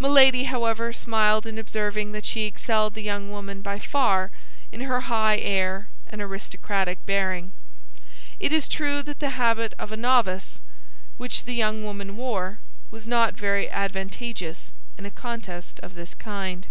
Milady, 0.00 0.42
however, 0.42 0.92
smiled 0.92 1.46
in 1.46 1.56
observing 1.56 2.10
that 2.10 2.24
she 2.26 2.44
excelled 2.44 2.94
the 2.94 3.04
young 3.04 3.30
woman 3.30 3.62
by 3.62 3.78
far 3.78 4.32
in 4.72 4.80
her 4.80 5.02
high 5.02 5.36
air 5.38 5.86
and 6.08 6.20
aristocratic 6.20 6.98
bearing. 7.06 7.52
It 8.40 8.52
is 8.52 8.66
true 8.66 9.00
that 9.04 9.20
the 9.20 9.30
habit 9.38 9.72
of 9.78 9.92
a 9.92 9.96
novice, 9.96 10.58
which 11.18 11.44
the 11.44 11.54
young 11.54 11.84
woman 11.84 12.16
wore, 12.16 12.58
was 12.90 13.06
not 13.06 13.34
very 13.34 13.70
advantageous 13.70 14.72
in 14.98 15.06
a 15.06 15.10
contest 15.12 15.78
of 15.84 15.94
this 15.94 16.14
kind. 16.14 16.66